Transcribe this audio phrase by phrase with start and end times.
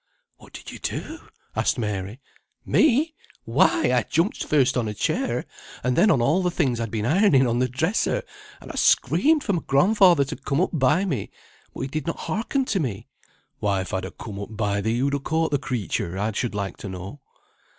[0.37, 2.21] "What did you do?" asked Mary.
[2.65, 3.13] "Me!
[3.45, 5.45] why, I jumped first on a chair,
[5.83, 8.23] and then on all the things I'd been ironing on the dresser,
[8.59, 11.29] and I screamed for grandfather to come up by me,
[11.75, 13.09] but he did not hearken to me."
[13.59, 16.77] "Why, if I'd come up by thee, who'd ha' caught the creature, I should like
[16.77, 17.21] to know?"